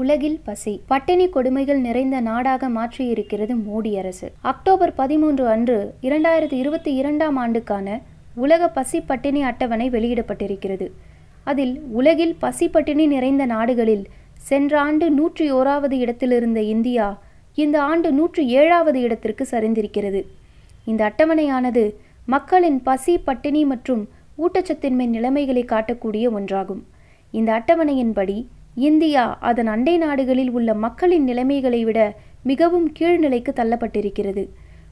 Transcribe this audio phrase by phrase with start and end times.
[0.00, 0.72] உலகில் பசி.
[0.90, 4.32] பட்டினி கொடுமைகள் நிறைந்த நாடாக மாற்றியிருக்கிறது மோடி அரசு.
[4.50, 5.76] அக்டோபர் பதிமூன்று அன்று
[6.06, 7.88] இரண்டாயிரத்தி இருபத்தி இரண்டாம் ஆண்டுக்கான
[8.44, 10.86] உலக பசி பட்டினி அட்டவணை வெளியிடப்பட்டிருக்கிறது.
[11.44, 14.04] அதில் உலகில் பசி பட்டினி நிறைந்த நாடுகளில்
[14.48, 17.06] சென்ற ஆண்டு நூற்றி ஓராவது இடத்திலிருந்த இந்தியா
[17.54, 20.22] இந்த ஆண்டு நூற்றி ஏழாவது இடத்திற்கு சரிந்திருக்கிறது.
[20.84, 21.84] இந்த அட்டவணையானது
[22.26, 24.02] மக்களின் பசி பட்டினி மற்றும்
[24.38, 26.82] ஊட்டச்சத்தின்மை நிலைமைகளை காட்டக்கூடிய ஒன்றாகும்.
[27.30, 28.36] இந்த அட்டவணையின்படி
[28.74, 34.48] இந்தியா அதன் அண்டை நாடுகளில் உள்ள மக்களின் நிலைமைகளை விட மிகவும் கீழ்நிலைக்கு தள்ளப்பட்டிருக்கிறது.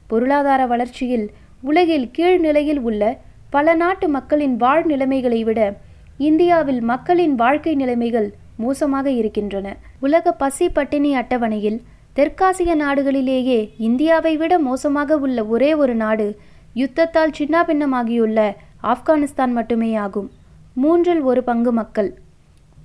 [0.07, 3.19] பொருளாதார வளர்ச்சியில் உலகில் கீழ்நிலையில் உள்ள
[3.49, 5.77] பல நாட்டு மக்களின் வாழ் நிலைமைகளை விட
[6.17, 9.77] இந்தியாவில் மக்களின் வாழ்க்கை நிலைமைகள் மோசமாக இருக்கின்றன.
[9.99, 11.81] உலக பசி பட்டினி அட்டவணையில்
[12.15, 16.39] தெற்காசிய நாடுகளிலேயே இந்தியாவை விட மோசமாக உள்ள ஒரே ஒரு நாடு
[16.73, 20.31] யுத்தத்தால் சின்னாபின்னமாகியுள்ள ஆப்கானிஸ்தான் மட்டுமே ஆகும்
[20.73, 22.17] மூன்றில் ஒரு பங்கு மக்கள்.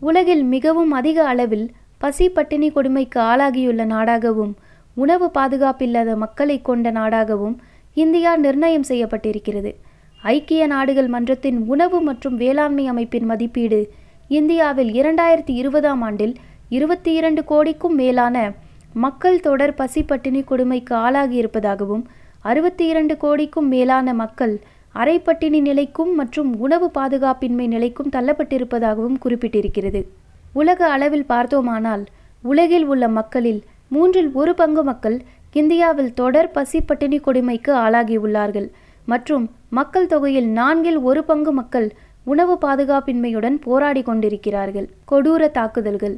[0.01, 1.67] உலகில் மிகவும் அதிக அளவில்
[1.99, 4.53] பசி பட்டினி கொடுமைக்கு ஆளாகியுள்ள நாடாகவும்
[4.97, 7.57] உணவு பாதுகாப்பில்லாத மக்களை கொண்ட நாடாகவும்
[7.95, 9.71] இந்தியா நிர்ணயம் செய்யப்பட்டிருக்கிறது.
[10.23, 13.81] ஐக்கிய நாடுகள் மன்றத்தின் உணவு மற்றும் வேளாண்மை அமைப்பின் மதிப்பீடு
[14.29, 16.35] இந்தியாவில் இரண்டாயிரத்தி இருபதாம் ஆண்டில்
[16.69, 18.37] இருபத்தி இரண்டு கோடிக்கும் மேலான
[18.95, 22.05] மக்கள் தொடர் பசி பட்டினி கொடுமைக்கு ஆளாகி இருப்பதாகவும்
[22.41, 24.55] அறுபத்தி இரண்டு கோடிக்கும் மேலான மக்கள்
[24.95, 30.01] அரைப்பட்டினி நிலைக்கும் மற்றும் உணவு பாதுகாப்பின்மை நிலைக்கும் தள்ளப்பட்டிருப்பதாகவும் குறிப்பிட்டிருக்கிறது.
[30.53, 32.05] உலக அளவில் பார்த்தோமானால்
[32.43, 35.17] உலகில் உள்ள மக்களில் மூன்றில் ஒரு பங்கு மக்கள்
[35.53, 38.69] இந்தியாவில் தொடர் பசி பட்டினி கொடுமைக்கு ஆளாகியுள்ளார்கள்.
[39.07, 41.89] மற்றும் மக்கள் தொகையில் நான்கில் ஒரு பங்கு மக்கள்
[42.25, 44.89] உணவு பாதுகாப்பின்மையுடன் போராடி கொண்டிருக்கிறார்கள்.
[45.11, 46.17] கொடூர தாக்குதல்கள்.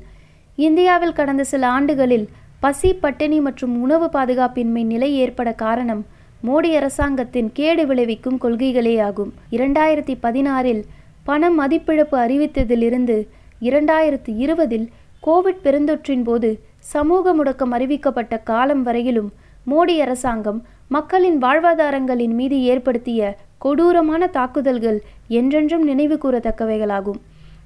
[0.57, 2.29] இந்தியாவில் கடந்த சில ஆண்டுகளில்
[2.61, 6.03] பசி பட்டினி மற்றும் உணவு பாதுகாப்பின்மை நிலை ஏற்பட காரணம்
[6.47, 10.83] மோடி அரசாங்கத்தின் கேடு விளைவிக்கும் கொள்கைகளே ஆகும் இரண்டாயிரத்தி பதினாறில்
[11.25, 13.17] பண மதிப்பிழப்பு அறிவித்ததிலிருந்து
[13.61, 14.87] இரண்டாயிரத்தி இருபதில்
[15.27, 19.33] கோவிட் பெருந்தொற்றின் போது சமூக முடக்கம் அறிவிக்கப்பட்ட காலம் வரையிலும்
[19.67, 27.21] மோடி அரசாங்கம் மக்களின் வாழ்வாதாரங்களின் மீது ஏற்படுத்திய கொடூரமான தாக்குதல்கள் என்றென்றும் நினைவு கூறத்தக்கவைகளாகும்.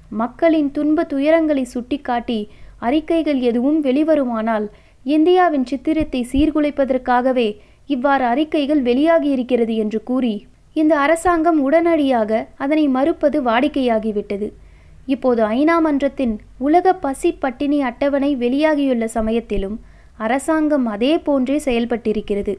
[0.09, 2.39] மக்களின் துன்ப துயரங்களை சுட்டிக்காட்டி
[2.79, 4.67] அறிக்கைகள் எதுவும் வெளிவருமானால்
[5.03, 7.47] இந்தியாவின் சித்திரத்தை சீர்குலைப்பதற்காகவே
[7.89, 10.35] இவ்வாறு அறிக்கைகள் வெளியாகியிருக்கிறது என்று கூறி
[10.75, 14.47] இந்த அரசாங்கம் உடனடியாக அதனை மறுப்பது வாடிக்கையாகிவிட்டது.
[15.05, 19.77] இப்போது ஐநா மன்றத்தின் உலக பசி பட்டினி அட்டவணை வெளியாகியுள்ள சமயத்திலும்
[20.17, 22.53] அரசாங்கம் அதே போன்றே செயல்பட்டிருக்கிறது.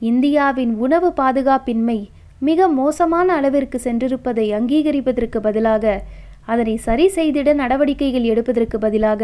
[0.00, 1.98] இந்தியாவின் உணவு பாதுகாப்பின்மை
[2.38, 5.94] மிக மோசமான அளவிற்கு சென்றிருப்பதை அங்கீகரிப்பதற்கு பதிலாக
[6.46, 9.22] அதனை சரி செய்திட நடவடிக்கைகள் எடுப்பதற்கு பதிலாக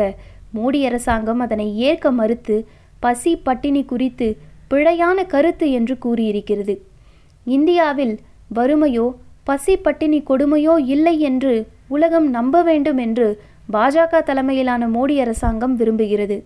[0.54, 2.56] மோடி அரசாங்கம் அதனை ஏற்க மறுத்து
[3.00, 4.28] பசி பட்டினி குறித்து
[4.70, 6.74] பிழையான கருத்து என்று கூறியிருக்கிறது.
[7.46, 8.14] இந்தியாவில்
[8.54, 9.06] வறுமையோ
[9.44, 11.52] பசி பட்டினி கொடுமையோ இல்லை என்று
[11.88, 13.28] உலகம் நம்ப வேண்டும் என்று
[13.72, 16.36] பாஜக தலைமையிலான மோடி அரசாங்கம் விரும்புகிறது.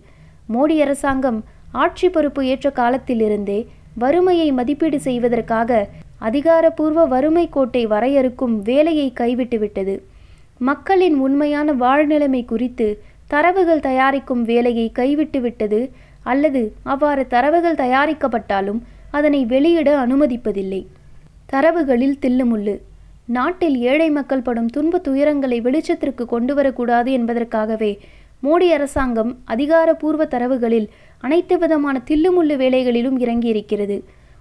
[0.53, 1.39] மோடி அரசாங்கம்
[1.83, 3.59] ஆட்சி பொறுப்பு ஏற்ற காலத்திலிருந்தே
[3.97, 5.71] வறுமையை மதிப்பீடு செய்வதற்காக
[6.19, 9.95] அதிகாரப்பூர்வ வறுமை கோட்டை வரையறுக்கும் வேலையை கைவிட்டுவிட்டது
[10.59, 12.87] மக்களின் உண்மையான வாழ்நிலைமை குறித்து
[13.27, 15.79] தரவுகள் தயாரிக்கும் வேலையை கைவிட்டுவிட்டது
[16.31, 18.81] அல்லது அவ்வாறு தரவுகள் தயாரிக்கப்பட்டாலும்
[19.11, 20.81] அதனை வெளியிட அனுமதிப்பதில்லை.
[21.53, 22.75] தரவுகளில் தில்லுமுள்ளு.
[23.27, 27.91] நாட்டில் ஏழை மக்கள் படும் துன்ப துயரங்களை வெளிச்சத்திற்கு கொண்டு வரக்கூடாது என்பதற்காகவே
[28.43, 30.87] மோடி அரசாங்கம் அதிகாரப்பூர்வ தரவுகளில்
[31.23, 33.97] அனைத்து விதமான தில்லுமுள்ளு வேலைகளிலும் இறங்கியிருக்கிறது.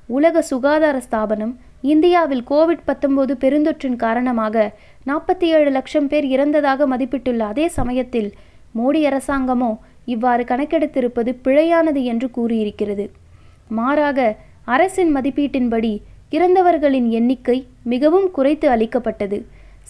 [0.06, 1.54] உலக சுகாதார ஸ்தாபனம்
[1.92, 4.64] இந்தியாவில் கோவிட் பத்தொன்பது பெருந்தொற்றின் காரணமாக
[5.06, 8.28] நாற்பத்தி ஏழு லட்சம் பேர் இறந்ததாக மதிப்பிட்டுள்ள அதே சமயத்தில்
[8.78, 9.70] மோடி அரசாங்கமோ
[10.04, 13.04] இவ்வாறு கணக்கெடுத்திருப்பது பிழையானது என்று கூறியிருக்கிறது.
[13.68, 14.18] மாறாக
[14.64, 15.92] அரசின் மதிப்பீட்டின்படி
[16.30, 17.58] இறந்தவர்களின் எண்ணிக்கை
[17.92, 19.38] மிகவும் குறைத்து அளிக்கப்பட்டது.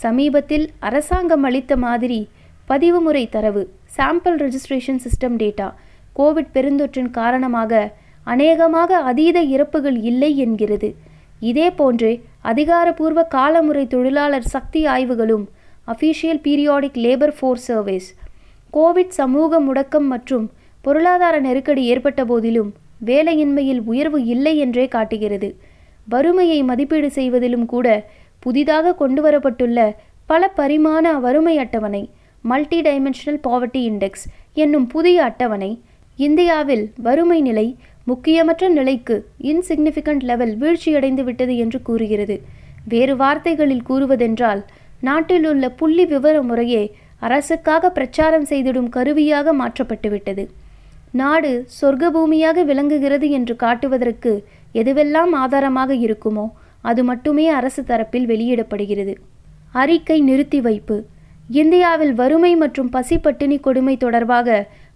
[0.02, 2.20] சமீபத்தில் அரசாங்கம் அளித்த மாதிரி
[2.66, 3.62] பதிவு முறை தரவு
[3.96, 5.68] sample registration system data
[6.16, 7.82] COVID பெருந்தொற்றின் காரணமாக
[8.24, 10.88] அநேகமாக அதீத இறப்புகள் இல்லை என்கிறது.
[11.40, 12.12] இதே போன்றே
[12.50, 15.44] அதிகாரப்பூர்வ காலமுறை தொழிலாளர் சக்தி ஆய்வுகளும்
[15.86, 18.08] official periodic labour force surveys
[18.74, 20.46] COVID சமூக முடக்கம் மற்றும்
[20.80, 22.74] பொருளாதார நெருக்கடி ஏற்பட்ட போதிலும்
[23.06, 25.48] வேலையின்மையில் உயர்வு இல்லை என்றே காட்டுகிறது.
[26.08, 27.86] வறுமையை மதிப்பீடு செய்வதிலும் கூட
[28.38, 29.94] புதிதாக கொண்டுவரப்பட்டுள்ள
[30.26, 32.10] பல பரிமாண வறுமை அட்டவணை
[32.42, 34.24] மல்டி டைமென்ஷனல் பாவர்ட்டி இண்டெக்ஸ்
[34.54, 35.80] என்னும் புதிய அட்டவணை
[36.16, 42.42] இந்தியாவில் வறுமை நிலை முக்கியமற்ற நிலைக்கு இன்சிக்னிஃபிகண்ட் லெவல் வீழ்ச்சியடைந்து விட்டது என்று கூறுகிறது.
[42.88, 44.62] வேறு வார்த்தைகளில் கூறுவதென்றால்
[45.00, 46.82] நாட்டில் உள்ள புள்ளி விவர முறையே
[47.26, 50.44] அரசுக்காக பிரச்சாரம் செய்திடும் கருவியாக மாற்றப்பட்டுவிட்டது.
[51.20, 51.50] நாடு
[51.80, 54.32] சொர்க்க பூமியாக விளங்குகிறது என்று காட்டுவதற்கு
[54.80, 56.46] எதுவெல்லாம் ஆதாரமாக இருக்குமோ
[56.90, 59.14] அது மட்டுமே அரசு தரப்பில் வெளியிடப்படுகிறது.
[59.82, 60.96] அறிக்கை நிறுத்தி வைப்பு.
[61.60, 64.48] இந்தியாவில் வறுமை மற்றும் பசி பட்டினி கொடுமை தொடர்பாக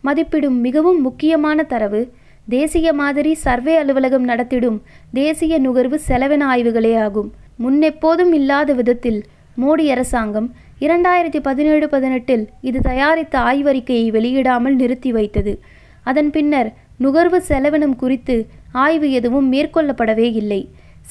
[0.06, 2.02] மதிப்பிடும் மிகவும் முக்கியமான தரவு
[2.48, 4.78] தேசிய மாதிரி சர்வே அலுவலகம் நடத்திடும்
[5.18, 7.28] தேசிய நுகர்வு செலவின ஆய்வுகளே ஆகும்.
[7.64, 9.20] முன்னெப்போதும் இல்லாத விதத்தில்
[9.62, 10.48] மோடி அரசாங்கம்
[10.80, 15.52] இரண்டாயிரத்தி பதினேழு பதினெட்டில் இது தயாரித்த ஆய்வறிக்கையை வெளியிடாமல் நிறுத்தி வைத்தது.
[16.02, 18.36] அதன் பின்னர் நுகர்வு செலவினம் குறித்து
[18.72, 20.60] ஆய்வு எதுவும் மேற்கொள்ளப்படவே இல்லை.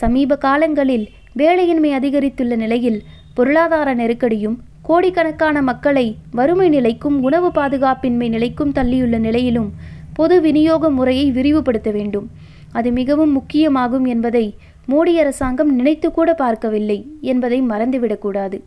[0.02, 1.06] சமீப காலங்களில்
[1.36, 3.00] வேலையின்மை அதிகரித்துள்ள நிலையில்
[3.34, 9.70] பொருளாதார நெருக்கடியும் கோடிக்கணக்கான மக்களை வறுமை நிலைக்கும் உணவு பாதுகாப்பின்மை நிலைக்கும் தள்ளியுள்ள நிலையிலும்
[10.14, 12.28] பொது விநியோக முறையை விரிவுபடுத்த வேண்டும்.
[12.72, 14.46] அது மிகவும் முக்கியமாகும் என்பதை
[14.90, 18.60] மோடி அரசாங்கம் நினைத்து கூட பார்க்கவில்லை என்பதை மறந்துவிடக்கூடாது.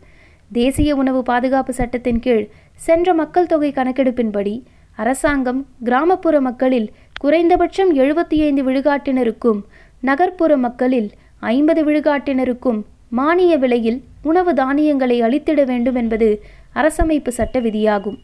[0.52, 4.62] தேசிய உணவு பாதுகாப்பு சட்டத்தின் கீழ் சென்ற மக்கள் தொகை கணக்கெடுப்பின்படி
[4.96, 9.60] அரசாங்கம் கிராமப்புற மக்களில் குறைந்தபட்சம் எழுபத்தி ஐந்து விழுக்காட்டினருக்கும்
[10.00, 11.10] நகர்ப்புற மக்களில்
[11.40, 16.42] ஐம்பது விழுக்காட்டினருக்கும் மானிய விலையில் உணவு தானியங்களை அளித்திட வேண்டும் என்பது
[16.74, 18.18] அரசமைப்பு சட்ட விதியாகும்.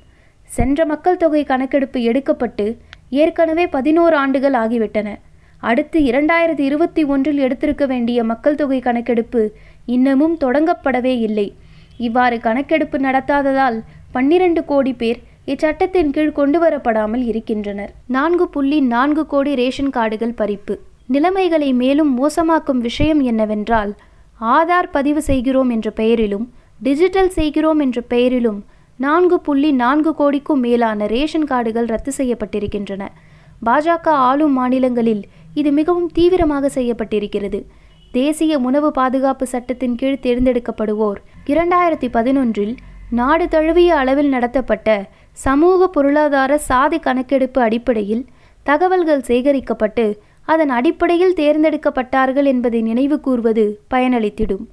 [0.44, 2.76] சென்ற மக்கள் தொகை கணக்கெடுப்பு எடுக்கப்பட்டு
[3.10, 5.08] ஏற்கனவே பதினோரு ஆண்டுகள் ஆகிவிட்டன.
[5.60, 9.52] அடுத்து இரண்டாயிரத்தி இருபத்தி ஒன்றில் எடுத்திருக்க வேண்டிய மக்கள் தொகை கணக்கெடுப்பு
[9.86, 11.54] இன்னமும் தொடங்கப்படவே இல்லை.
[11.98, 13.78] இவ்வாறு கணக்கெடுப்பு நடத்தாததால்
[14.12, 17.92] பன்னிரண்டு கோடி பேர் இச்சட்டத்தின் கீழ் கொண்டு வரப்படாமல் இருக்கின்றனர்.
[18.06, 20.78] நான்கு புள்ளி நான்கு கோடி ரேஷன் கார்டுகள் பறிப்பு.
[21.06, 23.92] நிலைமைகளை மேலும் மோசமாக்கும் விஷயம் என்னவென்றால்
[24.40, 26.46] ஆதார் பதிவு செய்கிறோம் என்ற பெயரிலும்
[26.82, 28.64] டிஜிட்டல் செய்கிறோம் என்ற பெயரிலும்
[28.98, 33.02] நான்கு புள்ளி நான்கு கோடிக்கும் மேலான ரேஷன் கார்டுகள் ரத்து செய்யப்பட்டிருக்கின்றன.
[33.66, 35.22] பாஜக ஆளும் மாநிலங்களில்
[35.54, 37.64] இது மிகவும் தீவிரமாக செய்யப்பட்டிருக்கிறது.
[38.16, 41.18] தேசிய உணவு பாதுகாப்பு சட்டத்தின் கீழ் தேர்ந்தெடுக்கப்படுவோர்.
[41.52, 42.74] இரண்டாயிரத்தி பதினொன்றில்
[43.18, 44.88] நாடு தழுவிய அளவில் நடத்தப்பட்ட
[45.46, 48.24] சமூக பொருளாதார சாதி கணக்கெடுப்பு அடிப்படையில்
[48.66, 50.06] தகவல்கள் சேகரிக்கப்பட்டு
[50.52, 53.64] அதன் அடிப்படையில் தேர்ந்தெடுக்கப்பட்டார்கள் என்பதை நினைவு கூர்வது
[53.94, 54.66] பயனளித்திடும்.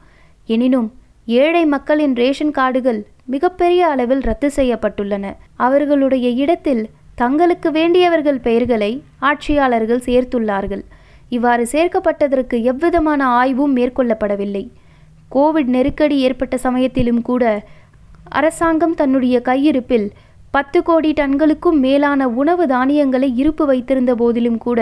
[0.45, 0.89] எனினும்
[1.25, 3.01] ஏழை மக்களின் ரேஷன் கார்டுகள்
[3.33, 5.25] மிகப்பெரிய அளவில் ரத்து செய்யப்பட்டுள்ளன.
[5.67, 6.83] அவர்களுடைய இடத்தில்
[7.21, 8.91] தங்களுக்கு வேண்டியவர்கள் பெயர்களை
[9.29, 10.83] ஆட்சியாளர்கள் சேர்த்துள்ளார்கள்.
[11.35, 14.63] இவ்வாறு சேர்க்கப்பட்டதற்கு எவ்விதமான ஆய்வும் மேற்கொள்ளப்படவில்லை.
[15.35, 17.43] கோவிட் நெருக்கடி ஏற்பட்ட சமயத்திலும் கூட
[18.39, 20.07] அரசாங்கம் தன்னுடைய கையிருப்பில்
[20.55, 24.79] பத்து கோடி டன்களுக்கும் மேலான உணவு தானியங்களை இருப்பு வைத்திருந்த போதிலும் கூட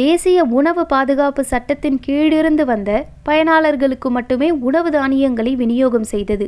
[0.00, 2.90] தேசிய உணவு பாதுகாப்பு சட்டத்தின் கீழிருந்து வந்த
[3.26, 6.46] பயனாளர்களுக்கு மட்டுமே உணவு தானியங்களை விநியோகம் செய்தது.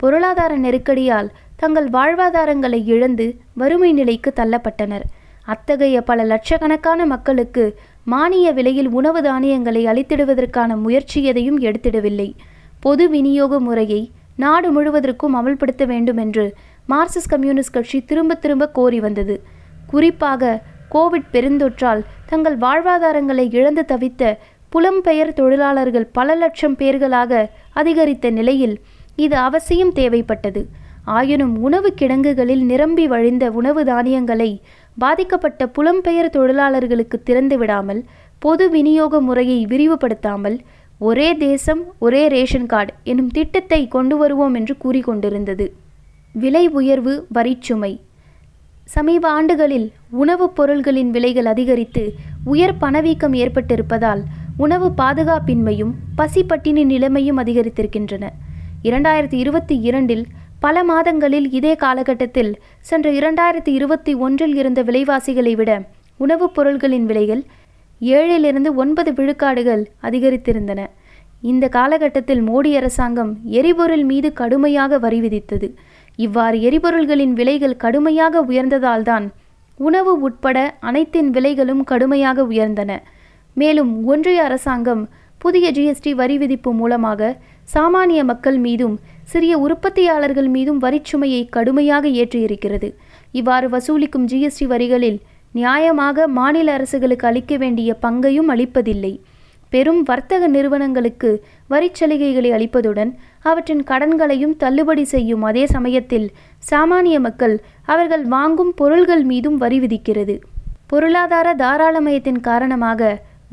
[0.00, 1.28] பொருளாதார நெருக்கடியால்
[1.60, 3.26] தங்கள் வாழ்வாதாரங்களை இழந்து
[3.60, 5.04] வறுமை நிலைக்கு தள்ளப்பட்டனர்.
[5.44, 12.34] அத்தகைய பல லட்சக்கணக்கான மக்களுக்கு மானிய விலையில் உணவு தானியங்களை அளித்திடுவதற்கான முயற்சி எதையும் எடுத்திடவில்லை.
[12.80, 16.54] பொது விநியோக முறையை நாடு முழுவதற்கும் அமல்படுத்த வேண்டும் என்று
[16.88, 19.42] மார்க்சிஸ்ட் கம்யூனிஸ்ட் கட்சி திரும்ப திரும்ப கோரி வந்தது.
[19.86, 20.62] குறிப்பாக
[20.92, 24.38] கோவிட் பெருந்தொற்றால் தங்கள் வாழ்வாதாரங்களை இழந்து தவித்த
[24.72, 28.80] புலம்பெயர் தொழிலாளர்கள் பல லட்சம் பேர்களாக அதிகரித்த நிலையில்
[29.16, 30.64] இது அவசியம் தேவைப்பட்டது.
[31.04, 34.60] ஆயினும் உணவு கிடங்குகளில் நிரம்பி வழிந்த உணவு தானியங்களை
[34.98, 38.04] பாதிக்கப்பட்ட புலம்பெயர் தொழிலாளர்களுக்கு திறந்து விடாமல்
[38.38, 40.58] பொது விநியோக முறையை விரிவுபடுத்தாமல்
[40.98, 45.68] ஒரே தேசம் ஒரே ரேஷன் கார்டு எனும் திட்டத்தை கொண்டு வருவோம் என்று கூறிக்கொண்டிருந்தது.
[46.32, 48.00] விலை உயர்வு வரிச்சுமை.
[48.84, 52.12] சமீப ஆண்டுகளில் உணவுப் பொருள்களின் விலைகள் அதிகரித்து
[52.44, 54.22] உயர் பணவீக்கம் ஏற்பட்டிருப்பதால்
[54.56, 58.28] உணவு பாதுகாப்பின்மையும் பசி பட்டினி நிலைமையும் அதிகரித்திருக்கின்றன.
[58.82, 60.26] இரண்டாயிரத்தி இருபத்தி இரண்டில்
[60.64, 62.50] பல மாதங்களில் இதே காலகட்டத்தில்
[62.80, 65.70] சென்ற இரண்டாயிரத்தி இருபத்தி ஒன்றில் இருந்த விலைவாசிகளை விட
[66.20, 67.42] உணவுப் பொருள்களின் விலைகள்
[68.00, 70.80] ஏழிலிருந்து ஒன்பது விழுக்காடுகள் அதிகரித்திருந்தன.
[71.42, 75.68] இந்த காலகட்டத்தில் மோடி அரசாங்கம் எரிபொருள் மீது கடுமையாக வரி விதித்தது.
[76.16, 79.26] இவ்வாறு எரிபொருள்களின் விலைகள் கடுமையாக உயர்ந்ததால்தான்
[79.78, 82.92] உணவு உட்பட அனைத்தின் விலைகளும் கடுமையாக உயர்ந்தன.
[83.56, 85.02] மேலும் ஒன்றிய அரசாங்கம்
[85.38, 87.30] புதிய ஜிஎஸ்டி வரி விதிப்பு மூலமாக
[87.74, 88.94] சாமானிய மக்கள் மீதும்
[89.32, 92.88] சிறிய உற்பத்தியாளர்கள் மீதும் வரிச்சுமையை கடுமையாக ஏற்றியிருக்கிறது.
[93.38, 95.18] இவ்வாறு வசூலிக்கும் ஜிஎஸ்டி வரிகளில்
[95.54, 99.12] நியாயமாக மாநில அரசுகளுக்கு அளிக்க வேண்டிய பங்கையும் அளிப்பதில்லை.
[99.72, 101.30] பெரும் வர்த்தக நிறுவனங்களுக்கு
[101.70, 103.10] வரிச்சலுகைகளை அளிப்பதுடன்
[103.50, 106.26] அவற்றின் கடன்களையும் தள்ளுபடி செய்யும் அதே சமயத்தில்
[106.70, 107.54] சாமானிய மக்கள்
[107.92, 110.34] அவர்கள் வாங்கும் பொருள்கள் மீதும் வரி விதிக்கிறது.
[110.90, 113.10] பொருளாதார தாராளமயத்தின் காரணமாக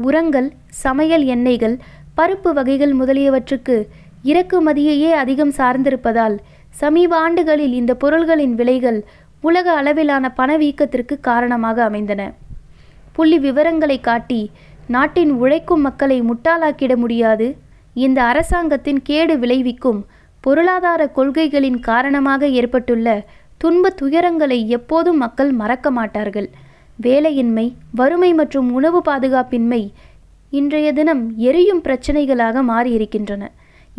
[0.07, 0.49] உரங்கள்
[0.83, 1.77] சமையல் எண்ணெய்கள்
[2.17, 3.75] பருப்பு வகைகள் முதலியவற்றுக்கு
[4.23, 6.37] இறக்குமதியையே அதிகம் சார்ந்திருப்பதால்
[6.69, 9.03] சமீப ஆண்டுகளில் இந்த பொருள்களின் விலைகள்
[9.41, 12.33] உலக அளவிலான பணவீக்கத்திற்கு காரணமாக அமைந்தன.
[13.13, 14.51] புள்ளி விவரங்களை காட்டி
[14.87, 17.57] நாட்டின் உழைக்கும் மக்களை முட்டாளாக்கிட முடியாது.
[17.93, 20.05] இந்த அரசாங்கத்தின் கேடு விளைவிக்கும்
[20.41, 23.25] பொருளாதார கொள்கைகளின் காரணமாக ஏற்பட்டுள்ள
[23.57, 26.49] துன்ப துயரங்களை எப்போதும் மக்கள் மறக்க மாட்டார்கள்.
[27.01, 29.91] வேலையின்மை வறுமை மற்றும் உணவு பாதுகாப்பின்மை
[30.49, 33.45] இன்றைய தினம் எரியும் பிரச்சனைகளாக மாறியிருக்கின்றன.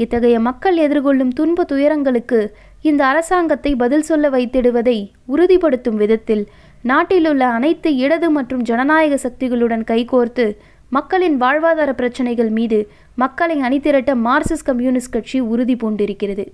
[0.00, 2.40] இத்தகைய மக்கள் எதிர்கொள்ளும் துன்ப துயரங்களுக்கு
[2.82, 6.44] இந்த அரசாங்கத்தை பதில் சொல்ல வைத்திடுவதை உறுதிப்படுத்தும் விதத்தில்
[6.82, 10.46] நாட்டிலுள்ள அனைத்து இடது மற்றும் ஜனநாயக சக்திகளுடன் கைகோர்த்து
[10.92, 12.78] மக்களின் வாழ்வாதார பிரச்சனைகள் மீது
[13.14, 16.44] மக்களை அணிதிரட்ட மார்க்சிஸ்ட் கம்யூனிஸ்ட் கட்சி உறுதி பூண்டிருக்கிறது.